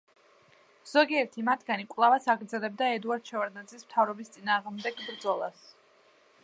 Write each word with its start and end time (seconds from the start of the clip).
ზოგიერთი 0.91 1.43
მათგანი 1.49 1.85
კვლავაც 1.91 2.25
აგრძელებდა 2.35 2.89
ედუარდ 2.95 3.31
შევარდნაძის 3.33 3.87
მთავრობის 3.89 4.35
წინააღმდეგ 4.39 5.05
ბრძოლას. 5.11 5.67